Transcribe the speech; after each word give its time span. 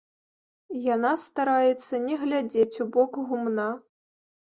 Яна 0.95 1.11
стараецца 1.25 1.93
не 2.09 2.19
глядзець 2.25 2.77
у 2.87 2.91
бок 2.99 3.25
гумна. 3.31 3.73